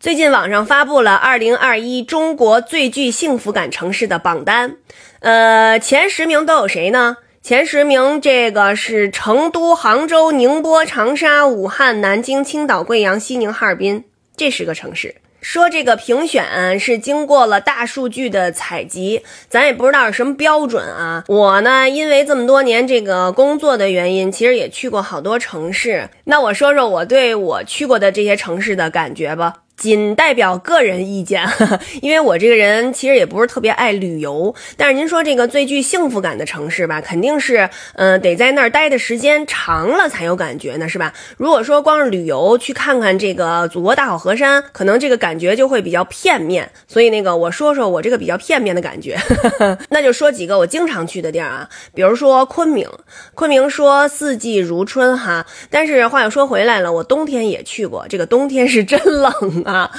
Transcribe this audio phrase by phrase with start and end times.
[0.00, 4.78] 最近网上发布了二零二一中国最具幸福感城市的榜单，
[5.18, 7.18] 呃，前十名都有谁呢？
[7.42, 15.16] 前十名这个是成都、杭州、宁波、长沙、武汉、南京、青岛、贵阳、西宁、哈尔滨这十个城市。
[15.42, 21.24] 说这个评选是经过了大数据的采集，咱也不知道是什么标准啊。
[21.28, 26.08] 我呢，因为这么多年这个工作的原因，其实也去过好多城市。
[26.24, 29.56] 那我说说我对我去过的这些城市的感觉吧。
[29.80, 31.42] 仅代表个人意见，
[32.02, 34.54] 因为我这个人其实也不是特别爱旅游。
[34.76, 41.14] 但是您说这个最具幸福感的城市吧，肯定是，嗯，得在那儿待的时间长了才有感觉呢，是吧？
[41.38, 46.70] 如果说光是旅游去看看这个祖国大好河山，可能这个感觉就会比较片面。
[46.86, 49.16] 所以那个我说说我这个比较片面的感觉，
[49.88, 52.86] 那就说几个我经常去的地儿啊，比如说昆明，
[53.34, 59.32] 昆明说四季如春哈，但是话又说回来了，我冬天也去过，这个冬天是真冷
[59.64, 59.69] 啊。
[59.72, 59.90] 啊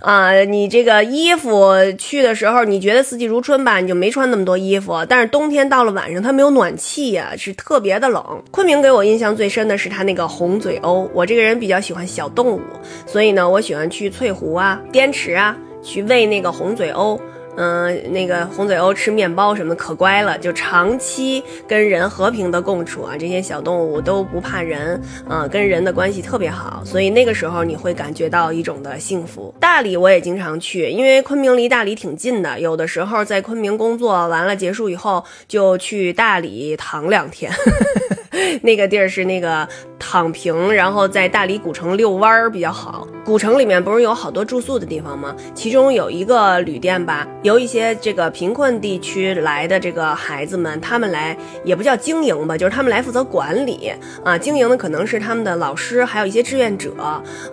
[0.00, 0.32] 啊！
[0.44, 5.04] 你这个衣服去的时候，你觉得四季如春吧，你就没穿那么多衣服。
[5.08, 8.42] 但是冬天到了晚上，它没有暖气呀，是特别的冷。
[8.50, 11.08] 昆明给我印象最深的是它那个红嘴鸥。
[11.14, 12.60] 我这个人比较喜欢小动物，
[13.06, 17.20] 所以呢，我喜欢去翠湖啊、滇池啊，去喂那个红嘴鸥。
[17.56, 29.52] 嗯，那个红嘴鸥吃面包什么的可乖了，就长期跟人和平的共处啊，这些小动物都不怕人，嗯，跟人的关系特别好，所以那个时候你会感觉到一种的幸福。
[29.60, 37.52] 大理我也经常去，因为昆明离大理挺近的，有的时候在昆明工作完了结束以后，就去大理躺两天。
[38.62, 43.06] 那个地儿是那个躺平，然后在大理古城遛弯儿比较好。
[43.24, 45.34] 古城里面不是有好多住宿的地方吗？
[45.54, 53.92] 其中有一个旅店吧，有一些这个贫困地区来的这个孩子们，他们来也不叫经营吧，就是他们来负责管理
[54.24, 54.36] 啊。
[54.36, 56.92] 经营的可能是他们的老师，还有一些志愿者。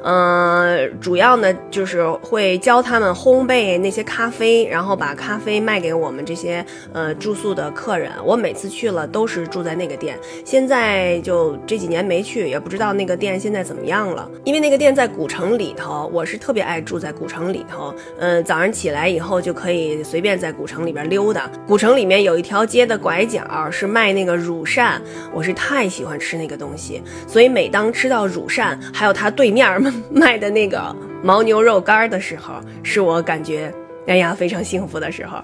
[0.04, 8.12] 嗯，主要呢就是会教他们烘焙那些咖啡，然后把咖啡卖给我们这些呃住宿的客人。
[8.24, 10.18] 我每次去了都是住在那个店。
[10.46, 14.30] 现在就这几年没去，也不知道那个店现在怎么样了。
[14.44, 17.94] 因为那个店在古城里头，我是特别爱住在古城里头。
[18.20, 21.50] 嗯，早上起来以后就可以随便在古城里边溜达。
[21.68, 25.02] 古城里面有一条街的拐角是卖那个乳扇，
[25.34, 29.82] 我是太喜欢吃那个东西，所以每当吃到乳扇，还有它对面
[30.12, 33.74] 卖的那个牦牛肉干的时候，是我感觉
[34.06, 35.44] 哎呀非常幸福的时候。